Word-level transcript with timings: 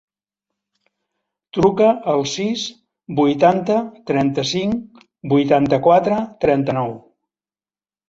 Truca 1.57 1.89
al 2.13 2.25
sis, 2.31 2.65
vuitanta, 3.21 3.77
trenta-cinc, 4.13 5.07
vuitanta-quatre, 5.37 6.23
trenta-nou. 6.45 6.95